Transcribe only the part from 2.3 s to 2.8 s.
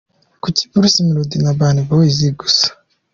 gusa?.